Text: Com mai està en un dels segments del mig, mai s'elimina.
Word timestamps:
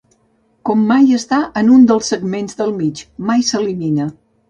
Com 0.69 0.81
mai 0.91 1.13
està 1.17 1.39
en 1.63 1.71
un 1.77 1.85
dels 1.93 2.11
segments 2.15 2.61
del 2.65 2.77
mig, 2.83 3.07
mai 3.31 3.49
s'elimina. 3.53 4.15